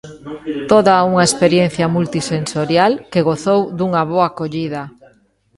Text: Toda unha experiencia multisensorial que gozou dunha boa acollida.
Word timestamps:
Toda 0.71 1.05
unha 1.09 1.27
experiencia 1.29 1.91
multisensorial 1.95 2.91
que 3.11 3.25
gozou 3.29 3.59
dunha 3.77 4.01
boa 4.11 4.25
acollida. 4.29 4.83